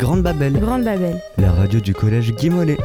Grande 0.00 0.22
Babel, 0.22 0.54
Grande 0.54 0.84
Babel. 0.84 1.20
la 1.36 1.52
radio 1.52 1.78
du 1.78 1.92
collège 1.92 2.34
Guy 2.34 2.48
Mollet. 2.48 2.78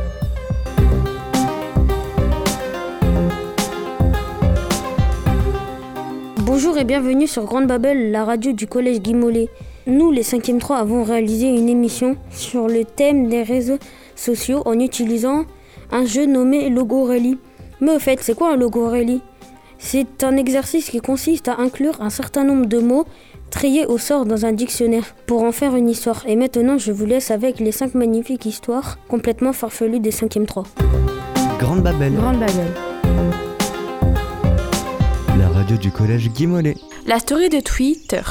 Bonjour 6.40 6.78
et 6.78 6.84
bienvenue 6.84 7.26
sur 7.26 7.46
Grande 7.46 7.68
Babel, 7.68 8.12
la 8.12 8.26
radio 8.26 8.52
du 8.52 8.68
collège 8.68 9.00
Guy 9.00 9.14
Mollet. 9.14 9.48
Nous, 9.88 10.12
les 10.12 10.24
5e 10.24 10.60
3, 10.60 10.76
avons 10.76 11.04
réalisé 11.06 11.48
une 11.48 11.70
émission 11.70 12.18
sur 12.32 12.68
le 12.68 12.84
thème 12.84 13.30
des 13.30 13.44
réseaux 13.44 13.80
sociaux 14.18 14.62
en 14.66 14.78
utilisant 14.78 15.46
un 15.94 16.04
jeu 16.04 16.26
nommé 16.26 16.70
Logorelli. 16.70 17.38
Mais 17.80 17.96
au 17.96 18.00
fait, 18.00 18.20
c'est 18.22 18.36
quoi 18.36 18.52
un 18.52 18.58
Logorelli? 18.58 19.22
C'est 19.88 20.24
un 20.24 20.36
exercice 20.36 20.90
qui 20.90 21.00
consiste 21.00 21.48
à 21.48 21.58
inclure 21.60 22.02
un 22.02 22.10
certain 22.10 22.44
nombre 22.44 22.66
de 22.66 22.80
mots 22.80 23.06
triés 23.52 23.86
au 23.86 24.00
sort 24.00 24.26
dans 24.26 24.44
un 24.44 24.52
dictionnaire 24.52 25.14
pour 25.28 25.44
en 25.44 25.52
faire 25.52 25.76
une 25.76 25.88
histoire. 25.88 26.24
Et 26.26 26.36
maintenant, 26.36 26.80
je 26.80 26.92
vous 26.92 27.06
laisse 27.06 27.30
avec 27.30 27.60
les 27.60 27.72
5 27.72 27.94
magnifiques 27.94 28.48
histoires 28.48 28.98
complètement 29.08 29.54
farfelues 29.54 30.00
des 30.00 30.10
5e 30.10 30.48
3. 30.48 30.64
Grande 31.60 31.84
Babel, 31.84 32.14
Grande 32.16 32.40
Babel. 32.40 32.66
la 35.38 35.50
radio 35.50 35.78
du 35.78 35.92
collège 35.92 36.32
Guy 36.32 36.48
Mollet. 36.48 36.78
La 37.06 37.20
story 37.20 37.50
de 37.50 37.60
Twitter. 37.60 38.24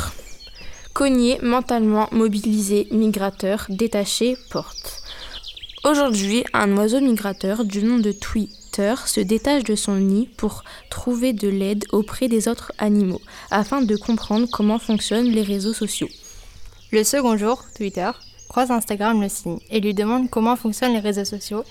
Cogné, 0.93 1.39
mentalement 1.41 2.09
mobilisé, 2.11 2.89
migrateur, 2.91 3.67
détaché, 3.69 4.37
porte. 4.51 5.04
Aujourd'hui, 5.85 6.45
un 6.55 6.75
oiseau 6.79 7.01
migrateur 7.01 7.65
du 7.65 7.83
nom 7.83 7.99
de 7.99 8.11
Twitter 8.11 8.95
se 9.07 9.21
détache 9.21 9.65
de 9.65 9.75
son 9.75 9.97
nid 9.97 10.29
pour 10.37 10.65
trouver 10.89 11.33
de 11.33 11.49
l'aide 11.49 11.85
auprès 11.93 12.29
des 12.29 12.49
autres 12.49 12.73
animaux, 12.79 13.21
afin 13.51 13.83
de 13.83 13.95
comprendre 13.97 14.49
comment 14.51 14.79
fonctionnent 14.79 15.29
les 15.31 15.43
réseaux 15.43 15.75
sociaux. 15.75 16.09
Le 16.91 17.05
second 17.05 17.37
jour, 17.37 17.63
Twitter 17.77 18.11
croise 18.49 18.71
Instagram 18.71 19.21
le 19.21 19.29
signe 19.29 19.59
et 19.71 19.81
lui 19.81 19.93
demande 19.95 20.31
comment 20.31 20.57
fonctionnent 20.57 20.95
les 20.95 21.01
réseaux 21.01 21.25
sociaux. 21.25 21.65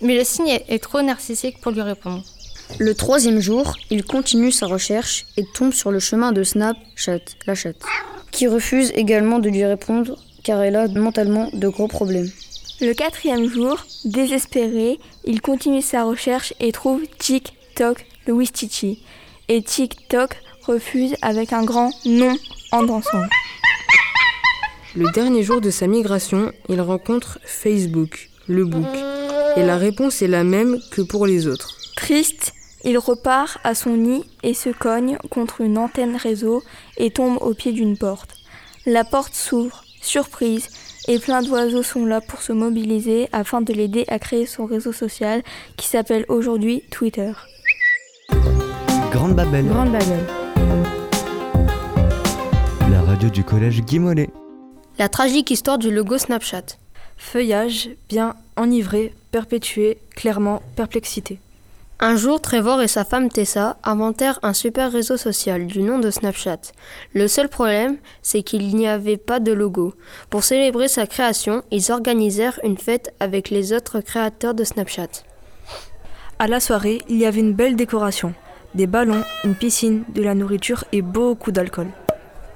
Mais 0.00 0.16
le 0.16 0.24
signe 0.24 0.58
est- 0.68 0.82
trop 0.82 1.02
narcissique 1.02 1.60
pour 1.60 1.72
lui 1.72 1.82
répondre. 1.82 2.24
Le 2.78 2.94
troisième 2.94 3.40
jour, 3.40 3.76
il 3.90 4.02
continue 4.04 4.50
sa 4.50 4.66
recherche 4.66 5.26
et 5.36 5.44
tombe 5.54 5.72
sur 5.72 5.90
le 5.92 5.98
chemin 6.00 6.32
de 6.32 6.42
Snapchat, 6.42 7.20
la 7.46 7.54
chatte, 7.54 7.82
qui 8.30 8.48
refuse 8.48 8.92
également 8.94 9.40
de 9.40 9.50
lui 9.50 9.64
répondre 9.64 10.16
car 10.42 10.60
elle 10.62 10.76
a 10.76 10.88
mentalement 10.88 11.50
de 11.52 11.68
gros 11.68 11.86
problèmes. 11.86 12.30
Le 12.82 12.94
quatrième 12.94 13.48
jour, 13.48 13.76
désespéré, 14.04 14.98
il 15.24 15.40
continue 15.40 15.82
sa 15.82 16.02
recherche 16.02 16.52
et 16.58 16.72
trouve 16.72 17.02
TikTok 17.16 18.04
le 18.26 18.32
Wistichi. 18.32 19.04
Et 19.46 19.62
TikTok 19.62 20.34
refuse 20.66 21.14
avec 21.22 21.52
un 21.52 21.62
grand 21.62 21.92
non 22.04 22.34
en 22.72 22.82
dansant. 22.82 23.22
Le 24.96 25.08
dernier 25.12 25.44
jour 25.44 25.60
de 25.60 25.70
sa 25.70 25.86
migration, 25.86 26.50
il 26.68 26.80
rencontre 26.80 27.38
Facebook, 27.44 28.30
le 28.48 28.64
book. 28.64 28.88
Et 29.56 29.62
la 29.62 29.76
réponse 29.76 30.20
est 30.20 30.26
la 30.26 30.42
même 30.42 30.80
que 30.90 31.02
pour 31.02 31.24
les 31.24 31.46
autres. 31.46 31.76
Triste, 31.94 32.52
il 32.82 32.98
repart 32.98 33.58
à 33.62 33.76
son 33.76 33.96
nid 33.96 34.24
et 34.42 34.54
se 34.54 34.70
cogne 34.70 35.18
contre 35.30 35.60
une 35.60 35.78
antenne 35.78 36.16
réseau 36.16 36.64
et 36.96 37.12
tombe 37.12 37.38
au 37.42 37.54
pied 37.54 37.70
d'une 37.70 37.96
porte. 37.96 38.34
La 38.86 39.04
porte 39.04 39.34
s'ouvre, 39.34 39.84
surprise, 40.00 40.68
et 41.08 41.18
plein 41.18 41.42
d'oiseaux 41.42 41.82
sont 41.82 42.04
là 42.04 42.20
pour 42.20 42.42
se 42.42 42.52
mobiliser 42.52 43.28
afin 43.32 43.60
de 43.60 43.72
l'aider 43.72 44.04
à 44.08 44.18
créer 44.18 44.46
son 44.46 44.66
réseau 44.66 44.92
social 44.92 45.42
qui 45.76 45.86
s'appelle 45.86 46.24
aujourd'hui 46.28 46.82
Twitter. 46.90 47.32
Grande 49.10 49.34
Babel, 49.34 49.66
Grande 49.66 49.92
Babel. 49.92 50.26
la 52.90 53.02
radio 53.02 53.28
du 53.28 53.44
collège 53.44 53.82
Guy 53.82 53.98
Mollet. 53.98 54.30
La 54.98 55.08
tragique 55.08 55.50
histoire 55.50 55.78
du 55.78 55.90
logo 55.90 56.18
Snapchat. 56.18 56.76
Feuillage, 57.16 57.90
bien 58.08 58.34
enivré, 58.56 59.14
perpétué, 59.30 59.98
clairement, 60.14 60.62
perplexité. 60.76 61.38
Un 62.04 62.16
jour, 62.16 62.40
Trevor 62.40 62.82
et 62.82 62.88
sa 62.88 63.04
femme 63.04 63.28
Tessa 63.28 63.76
inventèrent 63.84 64.40
un 64.42 64.54
super 64.54 64.90
réseau 64.90 65.16
social 65.16 65.68
du 65.68 65.82
nom 65.82 66.00
de 66.00 66.10
Snapchat. 66.10 66.58
Le 67.14 67.28
seul 67.28 67.48
problème, 67.48 67.96
c'est 68.22 68.42
qu'il 68.42 68.74
n'y 68.74 68.88
avait 68.88 69.16
pas 69.16 69.38
de 69.38 69.52
logo. 69.52 69.94
Pour 70.28 70.42
célébrer 70.42 70.88
sa 70.88 71.06
création, 71.06 71.62
ils 71.70 71.92
organisèrent 71.92 72.58
une 72.64 72.76
fête 72.76 73.14
avec 73.20 73.50
les 73.50 73.72
autres 73.72 74.00
créateurs 74.00 74.54
de 74.54 74.64
Snapchat. 74.64 75.22
À 76.40 76.48
la 76.48 76.58
soirée, 76.58 77.02
il 77.08 77.18
y 77.18 77.24
avait 77.24 77.38
une 77.38 77.54
belle 77.54 77.76
décoration. 77.76 78.34
Des 78.74 78.88
ballons, 78.88 79.22
une 79.44 79.54
piscine, 79.54 80.02
de 80.12 80.24
la 80.24 80.34
nourriture 80.34 80.82
et 80.90 81.02
beaucoup 81.02 81.52
d'alcool. 81.52 81.86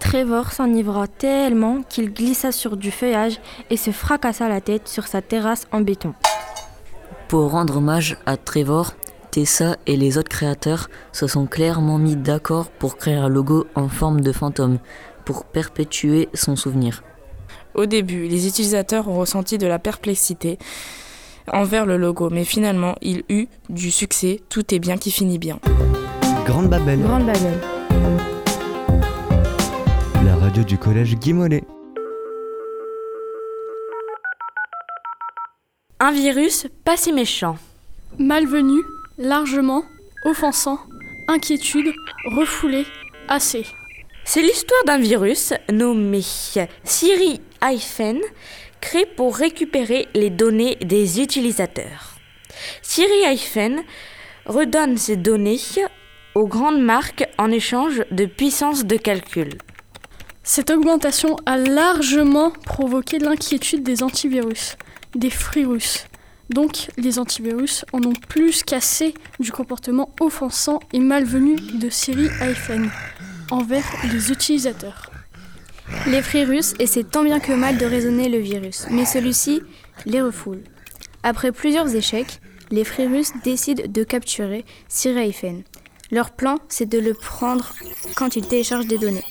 Trevor 0.01 0.51
s'enivra 0.51 1.07
tellement 1.07 1.83
qu'il 1.89 2.13
glissa 2.13 2.51
sur 2.51 2.77
du 2.77 2.91
feuillage 2.91 3.39
et 3.71 3.77
se 3.77 3.93
fracassa 3.93 4.49
la 4.49 4.61
tête 4.61 4.89
sur 4.89 5.07
sa 5.07 5.23
terrasse 5.23 5.69
en 5.71 5.83
béton. 5.83 6.15
Pour 7.29 7.53
rendre 7.53 7.77
hommage 7.77 8.17
à 8.27 8.37
Trevor, 8.37 8.95
Tessa 9.37 9.77
et 9.87 9.99
les 9.99 10.17
autres 10.17 10.31
créateurs 10.31 10.89
se 11.13 11.27
sont 11.27 11.45
clairement 11.45 11.99
mis 11.99 12.17
d'accord 12.17 12.71
pour 12.71 12.97
créer 12.97 13.17
un 13.17 13.29
logo 13.29 13.67
en 13.75 13.87
forme 13.87 14.23
de 14.23 14.33
fantôme, 14.33 14.79
pour 15.27 15.45
perpétuer 15.45 16.31
son 16.33 16.57
souvenir. 16.57 17.03
Au 17.75 17.85
début, 17.85 18.29
les 18.29 18.47
utilisateurs 18.49 19.09
ont 19.09 19.19
ressenti 19.19 19.59
de 19.59 19.67
la 19.67 19.79
perplexité 19.79 20.59
envers 21.53 21.85
le 21.85 21.99
logo, 21.99 22.31
mais 22.31 22.45
finalement, 22.45 22.95
il 23.03 23.25
eut 23.29 23.49
du 23.69 23.91
succès. 23.91 24.41
Tout 24.49 24.75
est 24.75 24.79
bien 24.79 24.97
qui 24.97 25.11
finit 25.11 25.39
bien. 25.39 25.61
Grande 26.47 26.71
Babel, 26.71 27.03
Grande 27.03 27.27
Babel. 27.27 27.61
la 30.25 30.37
radio 30.37 30.65
du 30.65 30.79
collège 30.79 31.15
Guy 31.19 31.35
Mollet. 31.35 31.65
Un 36.01 36.13
virus 36.13 36.69
pas 36.87 36.97
si 36.97 37.13
méchant. 37.13 37.59
Malvenu, 38.19 38.81
largement, 39.19 39.85
offensant, 40.25 40.79
inquiétude, 41.29 41.93
refoulé, 42.27 42.85
assez. 43.29 43.67
C'est 44.25 44.43
l'histoire 44.43 44.85
d'un 44.87 44.99
virus 44.99 45.55
nommé 45.73 46.21
Siri 46.85 47.41
Hyphen, 47.63 48.21
créé 48.81 49.07
pour 49.07 49.37
récupérer 49.37 50.09
les 50.15 50.31
données 50.31 50.77
des 50.77 51.21
utilisateurs. 51.21 52.17
Siri 52.83 53.33
Hyphen 53.33 53.83
redonne 54.47 54.97
ces 54.97 55.17
données 55.17 55.61
aux 56.35 56.47
grandes 56.47 56.81
marques 56.81 57.27
en 57.39 57.51
échange 57.51 58.05
de 58.11 58.27
puissance 58.27 58.85
de 58.85 58.97
calcul. 58.97 59.51
Cette 60.43 60.71
augmentation 60.71 61.37
a 61.47 61.57
largement 61.57 62.51
provoqué 62.51 63.19
l'inquiétude 63.19 63.83
des 63.83 64.03
antivirus, 64.03 64.77
des 65.15 65.33
virus. 65.55 66.07
Donc, 66.51 66.91
les 66.97 67.19
antivirus 67.19 67.85
en 67.93 68.03
ont 68.05 68.13
plus 68.29 68.63
qu'assez 68.63 69.15
du 69.41 69.51
comportement 69.51 70.15
offensant 70.21 70.81
et 70.93 71.01
malvenu 71.01 71.57
de 71.57 71.91
Siri 71.91 72.29
iPhone 72.41 72.91
envers 73.51 73.85
les 74.13 74.31
utilisateurs. 74.31 75.11
Les 76.07 76.21
virus 76.21 76.75
essaient 76.79 77.05
tant 77.05 77.25
bien 77.25 77.41
que 77.41 77.53
mal 77.53 77.79
de 77.79 77.87
raisonner 77.87 78.29
le 78.29 78.39
virus, 78.39 78.87
mais 78.91 79.05
celui-ci 79.05 79.63
les 80.05 80.23
refoule. 80.23 80.63
Après 81.23 81.53
plusieurs 81.53 81.95
échecs, 81.95 82.41
les 82.71 82.83
virus 82.83 83.33
décident 83.45 83.85
de 83.89 84.05
capturer 84.05 84.65
Siraifen. 84.89 85.63
Leur 86.11 86.31
plan, 86.31 86.59
c'est 86.69 86.89
de 86.89 86.99
le 86.99 87.15
prendre 87.15 87.75
quand 88.15 88.37
il 88.37 88.47
télécharge 88.47 88.87
des 88.87 88.99
données. 88.99 89.25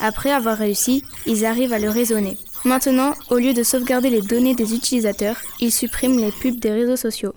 Après 0.00 0.30
avoir 0.30 0.56
réussi, 0.56 1.04
ils 1.26 1.44
arrivent 1.44 1.72
à 1.72 1.78
le 1.78 1.88
raisonner. 1.88 2.36
Maintenant, 2.64 3.12
au 3.28 3.36
lieu 3.36 3.52
de 3.52 3.62
sauvegarder 3.62 4.08
les 4.08 4.22
données 4.22 4.54
des 4.54 4.74
utilisateurs, 4.74 5.36
ils 5.60 5.70
suppriment 5.70 6.18
les 6.18 6.32
pubs 6.32 6.58
des 6.58 6.70
réseaux 6.70 6.96
sociaux. 6.96 7.34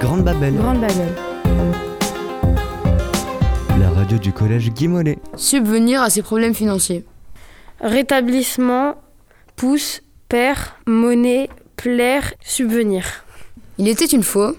Grande 0.00 0.22
Babel, 0.22 0.54
Grande 0.54 0.82
Babel. 0.82 1.08
la 3.80 3.88
radio 3.88 4.18
du 4.18 4.30
collège 4.32 4.70
Guy 4.70 4.86
Mollet. 4.86 5.18
Subvenir 5.34 6.02
à 6.02 6.10
ses 6.10 6.20
problèmes 6.20 6.54
financiers. 6.54 7.06
Rétablissement, 7.80 8.96
pouce, 9.56 10.02
père, 10.28 10.76
monnaie, 10.86 11.48
plaire, 11.76 12.34
subvenir. 12.44 13.24
Il 13.78 13.88
était 13.88 14.04
une 14.04 14.22
fois 14.22 14.54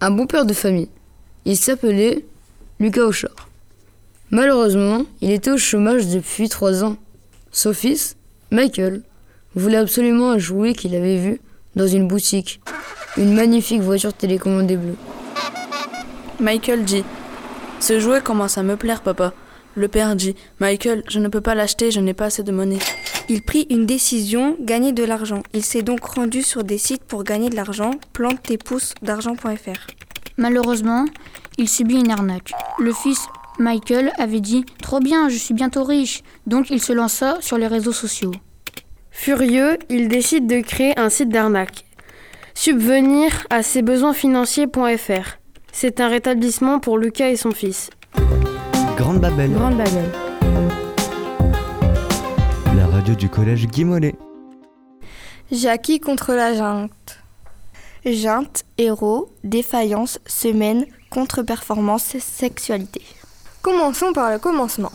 un 0.00 0.10
bon 0.10 0.26
père 0.26 0.44
de 0.44 0.54
famille. 0.54 0.88
Il 1.44 1.56
s'appelait 1.56 2.24
Lucas 2.80 3.04
Auchard. 3.04 3.48
Malheureusement, 4.32 5.04
il 5.20 5.30
était 5.30 5.52
au 5.52 5.58
chômage 5.58 6.08
depuis 6.08 6.48
trois 6.48 6.82
ans. 6.82 6.96
Son 7.52 7.72
fils, 7.72 8.16
Michael, 8.54 9.02
voulait 9.56 9.78
absolument 9.78 10.30
un 10.30 10.38
jouet 10.38 10.74
qu'il 10.74 10.94
avait 10.94 11.16
vu 11.16 11.40
dans 11.74 11.88
une 11.88 12.06
boutique. 12.06 12.60
Une 13.16 13.34
magnifique 13.34 13.80
voiture 13.80 14.14
télécommandée 14.14 14.76
bleue. 14.76 14.94
Michael 16.38 16.84
dit 16.84 17.02
Ce 17.80 17.98
jouet 17.98 18.20
commence 18.20 18.56
à 18.56 18.62
me 18.62 18.76
plaire, 18.76 19.02
papa. 19.02 19.32
Le 19.74 19.88
père 19.88 20.14
dit 20.14 20.36
Michael, 20.60 21.02
je 21.08 21.18
ne 21.18 21.26
peux 21.26 21.40
pas 21.40 21.56
l'acheter, 21.56 21.90
je 21.90 21.98
n'ai 21.98 22.14
pas 22.14 22.26
assez 22.26 22.44
de 22.44 22.52
monnaie. 22.52 22.78
Il 23.28 23.42
prit 23.42 23.66
une 23.70 23.86
décision, 23.86 24.56
gagner 24.60 24.92
de 24.92 25.02
l'argent. 25.02 25.42
Il 25.52 25.64
s'est 25.64 25.82
donc 25.82 26.04
rendu 26.04 26.44
sur 26.44 26.62
des 26.62 26.78
sites 26.78 27.02
pour 27.02 27.24
gagner 27.24 27.50
de 27.50 27.56
l'argent, 27.56 27.90
plante 28.12 28.40
tes 28.44 28.56
pouces 28.56 28.94
d'argent.fr. 29.02 29.88
Malheureusement, 30.36 31.06
il 31.58 31.68
subit 31.68 31.96
une 31.96 32.12
arnaque. 32.12 32.52
Le 32.78 32.92
fils 32.92 33.26
Michael 33.58 34.12
avait 34.18 34.40
dit 34.40 34.64
Trop 34.82 35.00
bien, 35.00 35.28
je 35.28 35.36
suis 35.36 35.54
bientôt 35.54 35.84
riche. 35.84 36.22
Donc 36.46 36.70
il 36.70 36.82
se 36.82 36.92
lança 36.92 37.38
sur 37.40 37.56
les 37.56 37.66
réseaux 37.66 37.92
sociaux. 37.92 38.32
Furieux, 39.16 39.78
il 39.88 40.08
décide 40.08 40.46
de 40.46 40.60
créer 40.60 40.98
un 40.98 41.08
site 41.08 41.30
d'arnaque. 41.30 41.86
Subvenir 42.52 43.46
à 43.48 43.62
ses 43.62 43.80
besoins 43.80 44.12
financiers.fr. 44.12 45.38
C'est 45.72 46.00
un 46.00 46.08
rétablissement 46.08 46.78
pour 46.78 46.98
Lucas 46.98 47.28
et 47.28 47.36
son 47.36 47.52
fils. 47.52 47.88
Grande 48.98 49.20
Babel, 49.20 49.52
Grande 49.52 49.78
Babel. 49.78 50.10
la 52.76 52.86
radio 52.88 53.14
du 53.14 53.30
collège 53.30 53.66
Guy 53.68 53.84
Mollet. 53.84 54.14
Jackie 55.50 56.00
contre 56.00 56.34
la 56.34 56.52
junte. 56.52 57.18
Junte, 58.04 58.64
héros, 58.76 59.30
défaillance, 59.42 60.18
semaine, 60.26 60.84
contre-performance, 61.08 62.18
sexualité. 62.18 63.00
Commençons 63.62 64.12
par 64.12 64.30
le 64.30 64.38
commencement. 64.38 64.92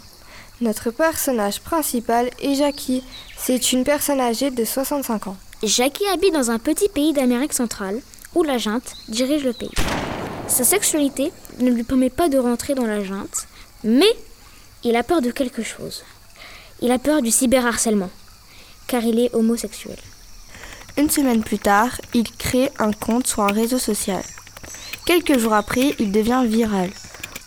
Notre 0.62 0.92
personnage 0.92 1.62
principal 1.62 2.30
est 2.42 2.56
Jackie. 2.56 3.02
C'est 3.38 3.72
une 3.72 3.86
personne 3.86 4.20
âgée 4.20 4.52
de 4.52 4.66
65 4.66 5.28
ans. 5.28 5.38
Jackie 5.64 6.06
habite 6.08 6.34
dans 6.34 6.52
un 6.52 6.60
petit 6.60 6.90
pays 6.90 7.14
d'Amérique 7.14 7.54
centrale 7.54 8.02
où 8.36 8.44
la 8.44 8.58
junte 8.58 8.94
dirige 9.08 9.46
le 9.46 9.54
pays. 9.54 9.72
Sa 10.50 10.66
sexualité 10.66 11.32
ne 11.60 11.72
lui 11.72 11.84
permet 11.84 12.10
pas 12.10 12.28
de 12.28 12.38
rentrer 12.38 12.76
dans 12.76 12.86
la 12.86 13.02
junte, 13.02 13.48
mais 13.86 14.14
il 14.84 14.98
a 14.98 15.04
peur 15.04 15.22
de 15.22 15.32
quelque 15.32 15.64
chose. 15.64 16.04
Il 16.82 16.92
a 16.92 17.00
peur 17.00 17.22
du 17.22 17.32
cyberharcèlement, 17.32 18.10
car 18.88 19.04
il 19.04 19.18
est 19.18 19.34
homosexuel. 19.34 19.98
Une 20.98 21.10
semaine 21.10 21.42
plus 21.42 21.60
tard, 21.60 22.02
il 22.14 22.30
crée 22.30 22.70
un 22.80 22.92
compte 22.92 23.28
sur 23.28 23.44
un 23.44 23.54
réseau 23.54 23.80
social. 23.80 24.24
Quelques 25.06 25.40
jours 25.40 25.54
après, 25.54 25.96
il 26.00 26.12
devient 26.12 26.44
viral. 26.46 26.90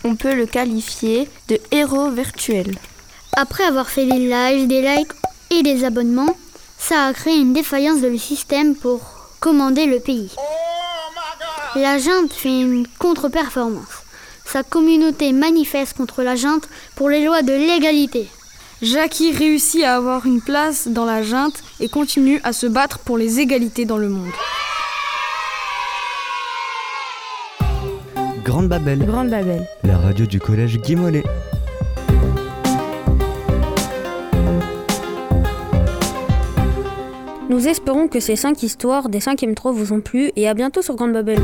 On 0.02 0.16
peut 0.16 0.34
le 0.34 0.46
qualifier 0.46 1.28
de 1.48 1.60
héros 1.70 2.10
virtuel. 2.10 2.74
Après 3.34 3.64
avoir 3.64 3.88
fait 3.88 4.04
des 4.04 4.18
lives, 4.18 4.66
des 4.68 4.82
likes 4.82 5.12
et 5.50 5.62
des 5.62 5.84
abonnements, 5.84 6.36
ça 6.78 7.06
a 7.06 7.12
créé 7.14 7.38
une 7.38 7.54
défaillance 7.54 8.02
de 8.02 8.08
le 8.08 8.18
système 8.18 8.74
pour 8.74 9.00
commander 9.40 9.86
le 9.86 10.00
pays. 10.00 10.30
La 11.74 11.96
junte 11.96 12.32
fait 12.32 12.60
une 12.60 12.86
contre-performance. 12.98 14.02
Sa 14.44 14.62
communauté 14.62 15.32
manifeste 15.32 15.96
contre 15.96 16.22
la 16.22 16.36
junte 16.36 16.68
pour 16.94 17.08
les 17.08 17.24
lois 17.24 17.40
de 17.40 17.54
l'égalité. 17.54 18.28
Jackie 18.82 19.32
réussit 19.32 19.82
à 19.82 19.96
avoir 19.96 20.26
une 20.26 20.42
place 20.42 20.88
dans 20.88 21.06
la 21.06 21.22
junte 21.22 21.62
et 21.80 21.88
continue 21.88 22.38
à 22.44 22.52
se 22.52 22.66
battre 22.66 22.98
pour 22.98 23.16
les 23.16 23.40
égalités 23.40 23.86
dans 23.86 23.96
le 23.96 24.10
monde. 24.10 24.32
Grande 28.44 28.68
Babel, 28.68 28.98
Grande 29.06 29.30
Babel. 29.30 29.66
la 29.84 29.96
radio 29.96 30.26
du 30.26 30.38
collège 30.38 30.78
Guy 30.78 30.96
Nous 37.52 37.68
espérons 37.68 38.08
que 38.08 38.18
ces 38.18 38.34
5 38.34 38.62
histoires 38.62 39.10
des 39.10 39.18
5e 39.18 39.52
3 39.52 39.72
vous 39.72 39.92
ont 39.92 40.00
plu 40.00 40.32
et 40.36 40.48
à 40.48 40.54
bientôt 40.54 40.80
sur 40.80 40.96
Grande 40.96 41.12
Babel. 41.12 41.38